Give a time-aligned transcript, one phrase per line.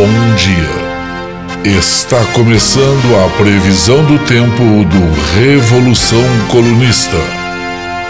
[0.00, 1.76] bom dia.
[1.78, 7.18] Está começando a previsão do tempo do Revolução Colunista,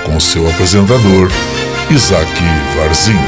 [0.04, 1.28] com seu apresentador,
[1.90, 2.30] Isaac
[2.76, 3.18] Varzinho.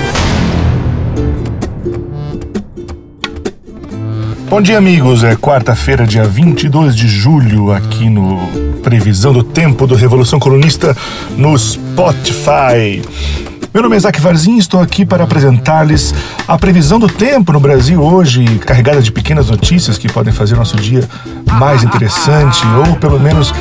[4.49, 5.25] Bom dia, amigos.
[5.25, 8.39] É quarta-feira, dia 22 de julho, aqui no
[8.81, 10.97] Previsão do Tempo do Revolução Colunista
[11.37, 13.03] no Spotify.
[13.73, 16.15] Meu nome é Isaac Varzin e estou aqui para apresentar-lhes
[16.47, 20.77] a previsão do tempo no Brasil hoje, carregada de pequenas notícias que podem fazer nosso
[20.77, 21.09] dia
[21.53, 23.55] mais interessante ou pelo menos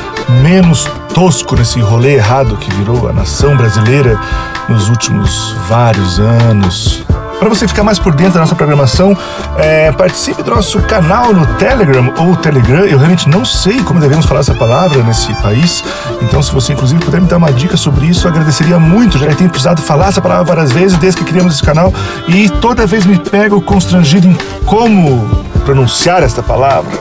[0.43, 4.19] menos tosco nesse rolê errado que virou a nação brasileira
[4.67, 7.05] nos últimos vários anos.
[7.41, 9.17] Para você ficar mais por dentro da nossa programação,
[9.57, 12.85] é, participe do nosso canal no Telegram ou Telegram.
[12.85, 15.83] Eu realmente não sei como devemos falar essa palavra nesse país.
[16.21, 19.17] Então, se você inclusive puder me dar uma dica sobre isso, agradeceria muito.
[19.17, 21.91] Já tenho precisado falar essa palavra várias vezes desde que criamos esse canal
[22.27, 24.37] e toda vez me pego constrangido em
[24.67, 25.27] como
[25.65, 26.91] pronunciar esta palavra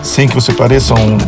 [0.00, 1.18] sem que você pareça um,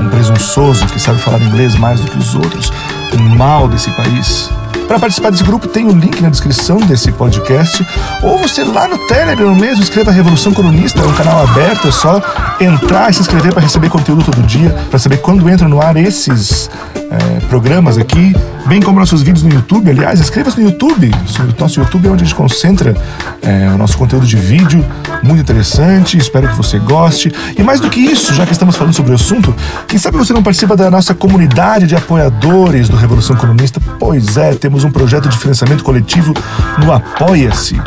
[0.00, 2.72] um presunçoso que sabe falar inglês mais do que os outros,
[3.18, 4.48] um mal desse país.
[4.86, 7.84] Para participar desse grupo, tem o link na descrição desse podcast.
[8.22, 12.22] Ou você lá no Telegram mesmo, escreva Revolução Colunista, é um canal aberto, é só
[12.60, 15.96] entrar e se inscrever para receber conteúdo todo dia, para saber quando entram no ar
[15.96, 18.34] esses é, programas aqui,
[18.66, 19.90] bem como nossos vídeos no YouTube.
[19.90, 21.10] Aliás, inscreva-se no YouTube.
[21.10, 22.94] O nosso YouTube é onde a gente concentra
[23.42, 24.84] é, o nosso conteúdo de vídeo,
[25.22, 26.18] muito interessante.
[26.18, 27.32] Espero que você goste.
[27.56, 29.54] E mais do que isso, já que estamos falando sobre o assunto,
[29.86, 33.80] quem sabe você não participa da nossa comunidade de apoiadores do Revolução Comunista?
[33.98, 36.34] Pois é, temos um projeto de financiamento coletivo
[36.78, 37.80] no Apoia-se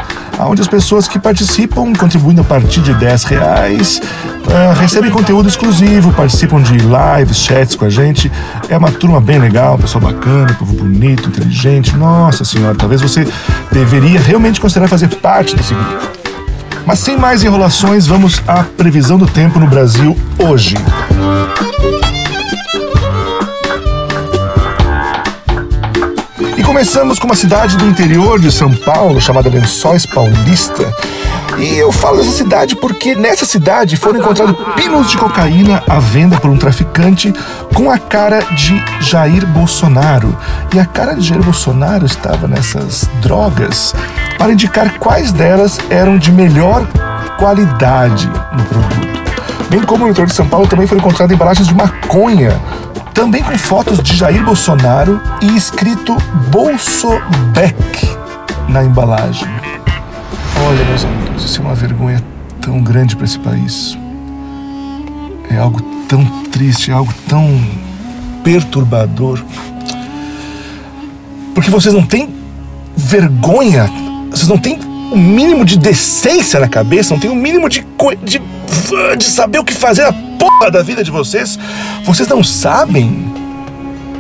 [0.48, 4.02] onde as pessoas que participam, contribuindo a partir de 10 reais,
[4.46, 8.32] uh, recebem conteúdo exclusivo, participam de lives, chats com a gente.
[8.70, 11.96] É uma turma bem legal, pessoal bacana, povo bonito, inteligente.
[11.96, 13.28] Nossa senhora, talvez você
[13.72, 16.20] deveria realmente considerar fazer parte desse grupo.
[16.86, 20.76] Mas sem mais enrolações, vamos à previsão do tempo no Brasil hoje.
[26.70, 30.94] Começamos com uma cidade do interior de São Paulo chamada Lençóis Paulista.
[31.58, 36.40] E eu falo dessa cidade porque nessa cidade foram encontrados pinos de cocaína à venda
[36.40, 37.34] por um traficante
[37.74, 40.38] com a cara de Jair Bolsonaro.
[40.72, 43.96] E a cara de Jair Bolsonaro estava nessas drogas
[44.38, 46.88] para indicar quais delas eram de melhor
[47.40, 49.10] qualidade no produto.
[49.72, 52.62] Bem como no interior de São Paulo também foram encontradas embalagens de maconha
[53.20, 56.16] também com fotos de Jair Bolsonaro e escrito
[56.50, 58.08] Bolsobeck
[58.70, 59.46] na embalagem.
[60.66, 62.24] Olha, meus amigos, isso é uma vergonha
[62.62, 63.98] tão grande para esse país.
[65.52, 67.62] É algo tão triste, é algo tão
[68.42, 69.44] perturbador.
[71.54, 72.34] Porque vocês não têm
[72.96, 73.90] vergonha,
[74.32, 74.80] vocês não têm
[75.12, 77.86] o mínimo de decência na cabeça, não têm o mínimo de,
[78.24, 78.42] de,
[79.18, 81.60] de saber o que fazer na porra da vida de vocês.
[82.04, 83.32] Vocês não sabem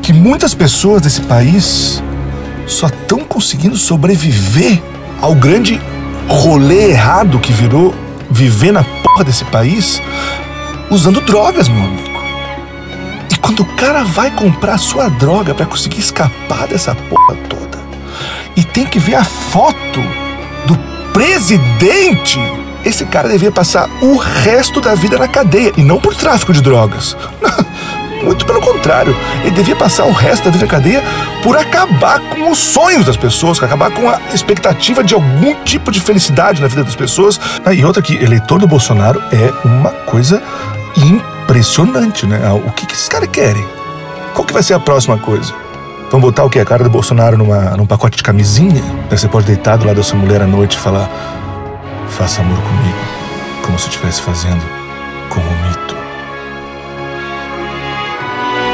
[0.02, 2.04] que muitas pessoas desse país
[2.68, 4.80] só estão conseguindo sobreviver
[5.22, 5.82] ao grande
[6.28, 7.96] rolê errado que virou
[8.30, 10.02] viver na porra desse país
[10.90, 12.20] usando drogas, meu amigo.
[13.32, 17.80] E quando o cara vai comprar sua droga para conseguir escapar dessa porra toda
[18.56, 20.00] e tem que ver a foto
[20.66, 20.78] do
[21.14, 22.40] presidente
[22.90, 26.62] esse cara devia passar o resto da vida na cadeia e não por tráfico de
[26.62, 27.16] drogas.
[28.24, 31.02] Muito pelo contrário, ele devia passar o resto da vida na cadeia
[31.42, 36.02] por acabar com os sonhos das pessoas, acabar com a expectativa de algum tipo de
[36.02, 37.40] felicidade na vida das pessoas.
[37.64, 40.42] Ah, e outra que eleitor do Bolsonaro é uma coisa
[40.98, 42.42] impressionante, né?
[42.44, 43.66] Ah, o que, esses caras querem?
[44.34, 45.54] Qual que vai ser a próxima coisa?
[46.12, 46.60] Vão botar o que?
[46.60, 48.84] A cara do Bolsonaro numa, num pacote de camisinha?
[49.10, 51.10] Você pode deitar do lado da sua mulher à noite e falar:
[52.10, 52.98] Faça amor comigo,
[53.66, 54.64] como se estivesse fazendo
[55.30, 55.96] com o mito.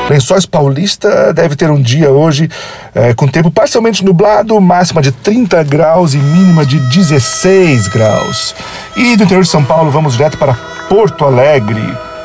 [0.09, 2.49] Lençóis Paulista deve ter um dia hoje
[2.93, 8.55] é, com tempo parcialmente nublado, máxima de 30 graus e mínima de 16 graus.
[8.95, 10.53] E do interior de São Paulo vamos direto para
[10.87, 11.81] Porto Alegre.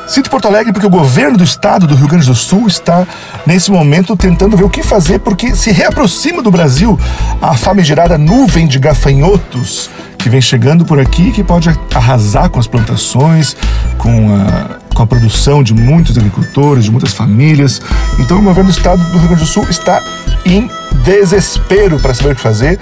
[0.07, 3.07] Cito Porto Alegre porque o governo do estado do Rio Grande do Sul está,
[3.45, 6.99] nesse momento, tentando ver o que fazer, porque se reaproxima do Brasil
[7.41, 9.89] a famigerada nuvem de gafanhotos
[10.21, 13.55] que vem chegando por aqui que pode arrasar com as plantações,
[13.97, 17.81] com a, com a produção de muitos agricultores, de muitas famílias.
[18.19, 20.01] Então o governo do estado do Rio Grande do Sul está
[20.45, 20.69] em
[21.03, 22.79] desespero para saber o que fazer.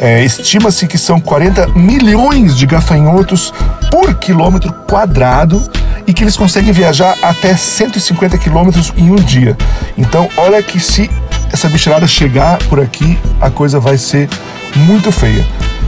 [0.00, 3.52] É, Estima-se que são 40 milhões de gafanhotos
[3.90, 5.62] por quilômetro quadrado
[6.06, 9.56] e que eles conseguem viajar até 150 quilômetros em um dia.
[9.96, 11.08] Então, olha que se
[11.52, 14.28] essa bicharada chegar por aqui, a coisa vai ser
[14.74, 15.46] muito feia.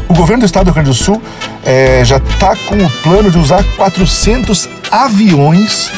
[0.08, 1.22] O governo do estado do Rio Grande do Sul
[1.64, 5.90] é, já está com o plano de usar 400 aviões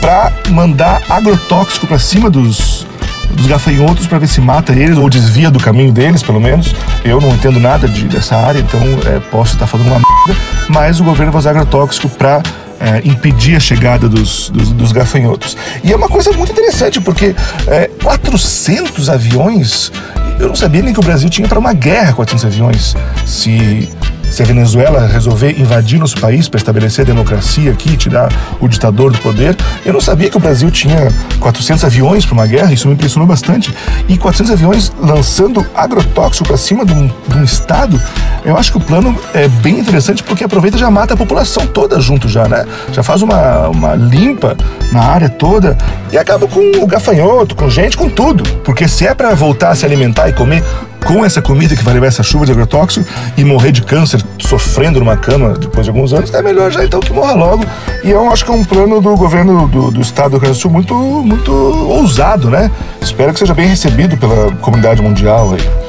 [0.00, 2.86] para mandar agrotóxico para cima dos,
[3.30, 6.74] dos gafanhotos para ver se mata eles ou desvia do caminho deles, pelo menos.
[7.04, 11.00] Eu não entendo nada de, dessa área, então é, posso estar falando uma merda, mas
[11.00, 12.42] o governo vai usar agrotóxico para
[12.80, 15.56] é, impedir a chegada dos, dos, dos, gafanhotos.
[15.82, 17.34] E é uma coisa muito interessante, porque
[17.66, 19.92] é, 400 aviões,
[20.38, 22.94] eu não sabia nem que o Brasil tinha para uma guerra 400 aviões.
[23.24, 23.88] Se
[24.30, 28.30] se a Venezuela resolver invadir nosso país para estabelecer a democracia aqui, tirar
[28.60, 31.08] o ditador do poder, eu não sabia que o Brasil tinha
[31.40, 33.74] 400 aviões para uma guerra, isso me impressionou bastante.
[34.08, 38.00] E 400 aviões lançando agrotóxico para cima de um, de um, estado,
[38.44, 41.66] eu acho que o plano é bem interessante porque aproveita e já mata a população
[41.66, 42.66] toda junto já, né?
[42.92, 44.56] Já faz uma, uma limpa
[44.92, 45.76] na área toda
[46.12, 48.44] e acaba com o gafanhoto, com gente, com tudo.
[48.60, 50.62] Porque se é para voltar a se alimentar e comer
[51.04, 53.06] com essa comida que vai levar essa chuva de agrotóxico
[53.36, 57.00] e morrer de câncer sofrendo numa cama depois de alguns anos, é melhor já então
[57.00, 57.64] que morra logo.
[58.04, 60.58] E eu acho que é um plano do governo do, do estado do Rio Grande
[60.58, 62.70] do Sul muito, muito ousado, né?
[63.00, 65.85] Espero que seja bem recebido pela comunidade mundial aí.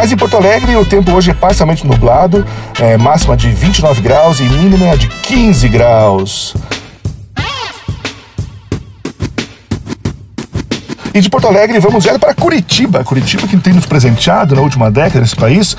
[0.00, 2.46] Mas em Porto Alegre o tempo hoje é parcialmente nublado,
[2.78, 6.54] é, máxima de 29 graus e mínima de 15 graus.
[11.12, 13.02] E de Porto Alegre vamos já para Curitiba.
[13.02, 15.76] Curitiba que tem nos presenteado na última década nesse país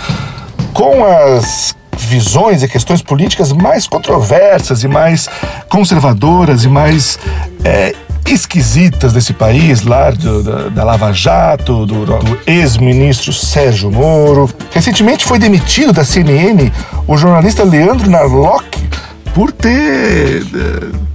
[0.74, 5.30] com as visões e questões políticas mais controversas e mais
[5.69, 7.18] conservadoras e mais
[7.63, 7.95] é,
[8.31, 14.50] esquisitas desse país, lá do, da, da, Lava Jato, do, do ex-ministro Sérgio Moro.
[14.72, 16.72] Recentemente foi demitido da CNN
[17.08, 18.66] o jornalista Leandro Narlock
[19.34, 21.10] por ter uh,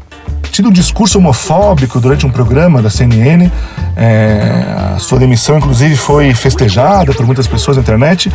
[0.55, 3.51] tido um discurso homofóbico durante um programa da CNN.
[3.97, 8.33] É, a sua demissão, inclusive, foi festejada por muitas pessoas na internet.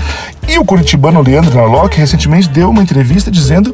[0.48, 3.74] E o curitibano Leandro Narlock recentemente deu uma entrevista dizendo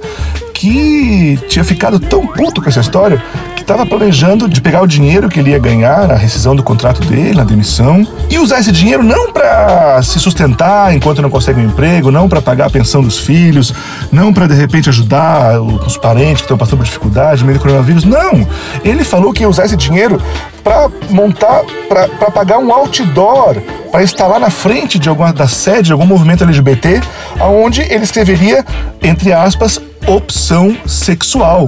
[0.56, 3.22] que tinha ficado tão puto com essa história
[3.66, 7.34] estava planejando de pegar o dinheiro que ele ia ganhar na rescisão do contrato dele,
[7.34, 12.12] na demissão, e usar esse dinheiro não para se sustentar enquanto não consegue um emprego,
[12.12, 13.74] não para pagar a pensão dos filhos,
[14.12, 17.62] não para de repente ajudar os parentes que estão passando por dificuldade no meio do
[17.62, 18.04] coronavírus.
[18.04, 18.48] Não!
[18.84, 20.22] Ele falou que ia usar esse dinheiro
[20.63, 23.56] para montar, para pagar um outdoor,
[23.92, 27.02] para instalar na frente de alguma da sede de algum movimento LGBT,
[27.40, 28.63] aonde ele escreveria
[29.02, 31.68] entre aspas opção sexual.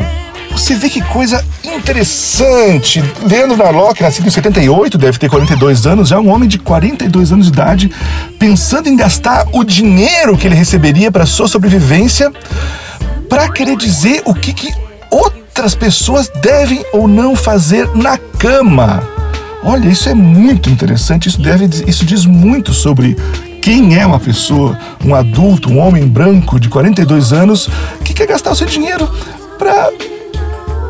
[0.51, 3.04] Você vê que coisa interessante.
[3.24, 7.31] Leandro Narlock, nascido em 78, deve ter 42 anos, já é um homem de 42
[7.31, 7.92] anos de idade,
[8.39, 12.31] pensando em gastar o dinheiro que ele receberia para sua sobrevivência
[13.30, 14.74] para querer dizer o que, que
[15.12, 19.04] outras pessoas devem ou não fazer na cama.
[19.63, 21.28] Olha, isso é muito interessante.
[21.28, 23.18] Isso, deve, isso diz muito sobre
[23.67, 27.69] quem é uma pessoa, um adulto, um homem branco de 42 anos
[28.01, 29.09] que quer gastar o seu dinheiro
[29.59, 29.91] para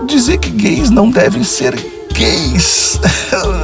[0.06, 1.74] dizer que gays não devem ser
[2.14, 3.02] gays.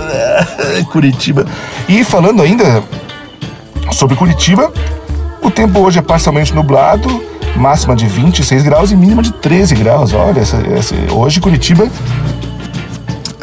[0.92, 1.45] Curitiba.
[1.88, 2.83] E falando ainda
[3.92, 4.74] sobre Curitiba,
[5.44, 7.24] o tempo hoje é parcialmente nublado,
[7.56, 10.12] máxima de 26 graus e mínima de 13 graus.
[10.12, 11.88] Olha, essa, essa, hoje Curitiba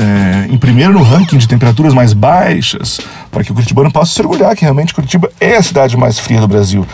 [0.01, 2.99] é, em primeiro no ranking de temperaturas mais baixas,
[3.31, 6.41] para que o curitibano possa se orgulhar que realmente Curitiba é a cidade mais fria
[6.41, 6.87] do Brasil.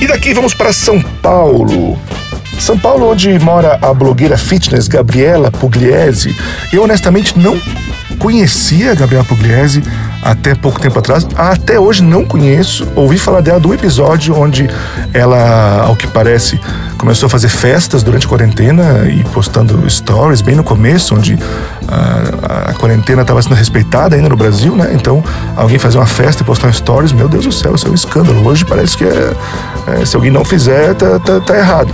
[0.00, 1.98] E daqui vamos para São Paulo.
[2.60, 6.34] São Paulo, onde mora a blogueira fitness Gabriela Pugliese.
[6.72, 7.60] Eu honestamente não
[8.18, 9.82] conhecia a Gabriela Pugliese
[10.30, 11.26] até pouco tempo atrás.
[11.36, 12.86] Até hoje não conheço.
[12.94, 14.68] Ouvi falar dela do episódio onde
[15.14, 16.60] ela, ao que parece,
[16.96, 21.38] começou a fazer festas durante a quarentena e postando stories bem no começo, onde
[21.88, 24.90] a, a quarentena estava sendo respeitada ainda no Brasil, né?
[24.92, 25.22] Então,
[25.56, 28.46] alguém fazer uma festa e postar stories, meu Deus do céu, isso é um escândalo.
[28.46, 29.32] Hoje parece que é,
[29.86, 31.92] é, se alguém não fizer, tá, tá, tá errado.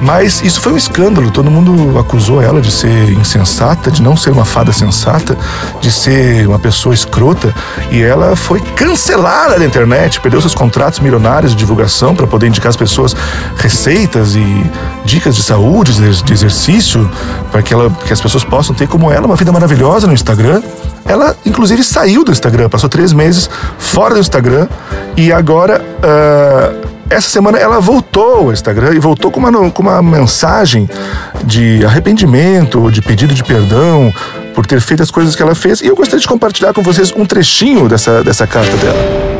[0.00, 1.30] Mas isso foi um escândalo.
[1.30, 5.36] Todo mundo acusou ela de ser insensata, de não ser uma fada sensata,
[5.80, 7.52] de ser uma pessoa escrota.
[7.90, 12.70] E ela foi cancelada da internet, perdeu seus contratos milionários de divulgação para poder indicar
[12.70, 13.14] às pessoas
[13.56, 14.70] receitas e
[15.04, 15.92] dicas de saúde,
[16.22, 17.10] de exercício,
[17.50, 17.74] para que,
[18.06, 20.62] que as pessoas possam ter como ela uma vida maravilhosa no Instagram.
[21.04, 24.68] Ela, inclusive, saiu do Instagram, passou três meses fora do Instagram
[25.16, 25.82] e agora.
[25.98, 30.88] Uh, essa semana ela voltou ao Instagram e voltou com uma, com uma mensagem
[31.42, 34.12] de arrependimento, de pedido de perdão
[34.54, 35.80] por ter feito as coisas que ela fez.
[35.80, 39.37] E eu gostaria de compartilhar com vocês um trechinho dessa, dessa carta dela.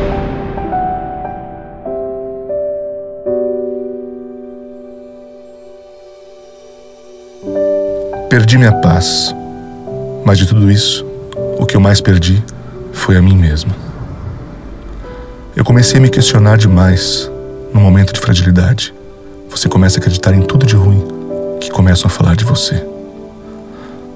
[8.29, 9.35] Perdi minha paz.
[10.23, 11.03] Mas de tudo isso,
[11.57, 12.43] o que eu mais perdi
[12.93, 13.75] foi a mim mesma.
[15.55, 17.27] Eu comecei a me questionar demais
[17.73, 18.93] no momento de fragilidade.
[19.49, 21.03] Você começa a acreditar em tudo de ruim
[21.59, 22.85] que começam a falar de você.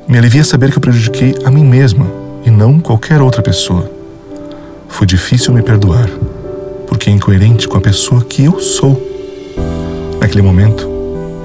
[0.07, 2.05] Me alivia saber que eu prejudiquei a mim mesma
[2.45, 3.89] e não qualquer outra pessoa.
[4.89, 6.07] Foi difícil me perdoar,
[6.87, 9.01] porque é incoerente com a pessoa que eu sou.
[10.21, 10.87] Naquele momento,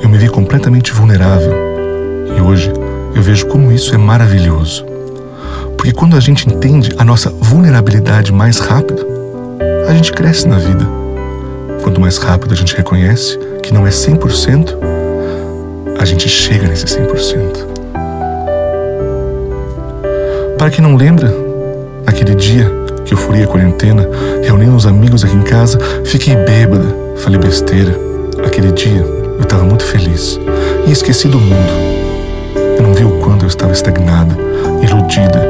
[0.02, 1.67] eu me vi completamente vulnerável
[2.38, 2.72] e hoje
[3.14, 4.86] eu vejo como isso é maravilhoso.
[5.76, 9.04] Porque quando a gente entende a nossa vulnerabilidade mais rápido,
[9.88, 10.86] a gente cresce na vida.
[11.82, 14.74] Quanto mais rápido a gente reconhece que não é 100%,
[15.98, 17.66] a gente chega nesse 100%.
[20.56, 21.32] Para quem não lembra,
[22.06, 22.70] aquele dia
[23.04, 24.08] que eu furei a quarentena,
[24.42, 27.96] reunindo os amigos aqui em casa, fiquei bêbada, falei besteira.
[28.44, 30.38] Aquele dia eu estava muito feliz
[30.86, 31.97] e esqueci do mundo.
[32.98, 34.36] Eu não vi o quanto eu estava estagnada,
[34.82, 35.40] iludida,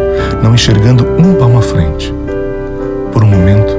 [0.43, 2.15] não enxergando um palmo à frente.
[3.11, 3.75] Por um momento,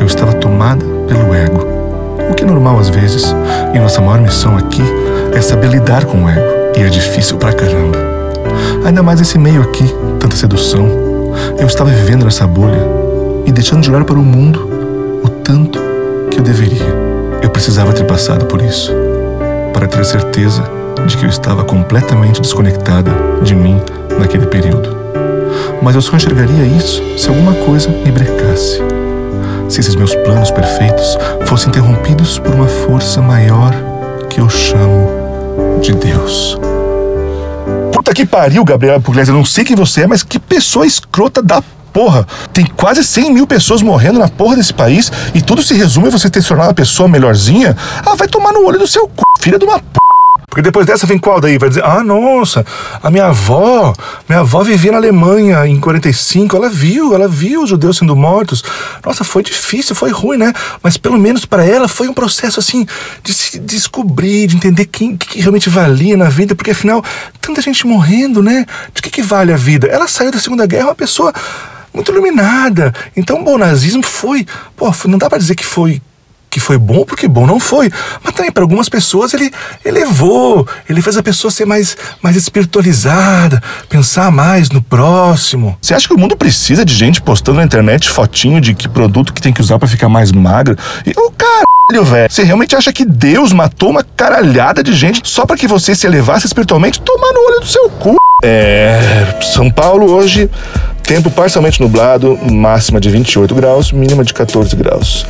[0.00, 1.64] eu estava tomada pelo ego,
[2.30, 3.34] o que é normal às vezes,
[3.72, 4.82] e nossa maior missão aqui
[5.34, 7.96] é saber lidar com o ego, e é difícil pra caramba.
[8.84, 9.84] Ainda mais esse meio aqui,
[10.18, 10.88] tanta sedução.
[11.58, 12.84] Eu estava vivendo nessa bolha
[13.46, 14.68] e deixando de olhar para o mundo
[15.22, 15.78] o tanto
[16.28, 16.92] que eu deveria.
[17.40, 18.92] Eu precisava ter passado por isso
[19.72, 23.10] para ter certeza de que eu estava completamente desconectada
[23.42, 23.80] de mim
[24.18, 24.96] naquele período.
[25.82, 28.80] Mas eu só enxergaria isso se alguma coisa me brecasse.
[29.68, 33.72] Se esses meus planos perfeitos fossem interrompidos por uma força maior
[34.28, 35.08] que eu chamo
[35.80, 36.58] de Deus.
[37.92, 39.30] Puta que pariu, Gabriela Pugliese.
[39.30, 42.26] Eu não sei quem você é, mas que pessoa escrota da porra.
[42.52, 46.10] Tem quase 100 mil pessoas morrendo na porra desse país e tudo se resume a
[46.10, 47.76] você ter se tornado uma pessoa melhorzinha.
[48.04, 49.22] Ah, vai tomar no olho do seu c...
[49.40, 50.01] filha de uma p.
[50.52, 51.56] Porque depois dessa vem qual daí?
[51.56, 52.62] Vai dizer, ah, nossa,
[53.02, 53.94] a minha avó,
[54.28, 58.62] minha avó vivia na Alemanha em 45, ela viu, ela viu os judeus sendo mortos.
[59.02, 60.52] Nossa, foi difícil, foi ruim, né?
[60.82, 62.86] Mas pelo menos para ela foi um processo assim
[63.22, 67.02] de se descobrir, de entender quem que realmente valia na vida, porque afinal,
[67.40, 68.66] tanta gente morrendo, né?
[68.92, 69.86] De que, que vale a vida?
[69.86, 71.32] Ela saiu da Segunda Guerra uma pessoa
[71.94, 72.92] muito iluminada.
[73.16, 76.02] Então, bom, o nazismo foi, pô, não dá para dizer que foi
[76.52, 77.90] que foi bom, porque bom não foi.
[78.22, 79.50] Mas também para algumas pessoas ele
[79.82, 85.78] elevou, ele fez a pessoa ser mais, mais espiritualizada, pensar mais no próximo.
[85.80, 89.32] Você acha que o mundo precisa de gente postando na internet fotinho de que produto
[89.32, 90.76] que tem que usar para ficar mais magra?
[91.06, 92.30] E o caralho, velho.
[92.30, 96.06] Você realmente acha que Deus matou uma caralhada de gente só para que você se
[96.06, 97.00] elevasse espiritualmente?
[97.00, 98.16] Tomar no olho do seu cu.
[98.44, 99.38] É.
[99.54, 100.50] São Paulo hoje.
[101.02, 105.26] Tempo parcialmente nublado, máxima de 28 graus, mínima de 14 graus.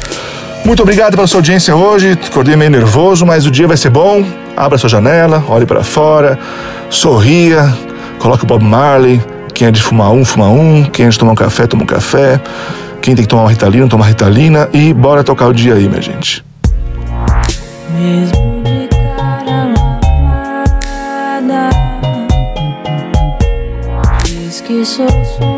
[0.65, 2.13] Muito obrigado pela sua audiência hoje.
[2.13, 4.25] Acordei meio nervoso, mas o dia vai ser bom.
[4.57, 6.39] Abra sua janela, olhe para fora,
[6.89, 7.73] sorria,
[8.19, 9.21] coloque o Bob Marley.
[9.53, 10.85] Quem é de fumar um, fuma um.
[10.85, 12.41] Quem é de tomar um café, toma um café.
[13.01, 14.69] Quem tem que tomar uma ritalina, toma uma ritalina.
[14.73, 16.45] E bora tocar o dia aí, minha gente.
[17.99, 19.75] Mesmo de cara
[24.25, 25.52] diz que sou sua